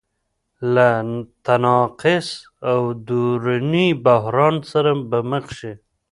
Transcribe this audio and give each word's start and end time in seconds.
له 0.73 0.89
تناقض 1.45 2.27
او 2.71 2.81
دروني 3.07 3.87
بحران 4.05 4.55
سره 4.71 4.91
به 5.09 5.19
مخ 5.31 5.45
شي. 5.59 5.73